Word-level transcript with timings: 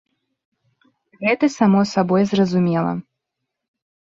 Гэта 1.25 1.45
само 1.57 1.79
сабой 1.93 2.23
зразумела. 2.33 2.91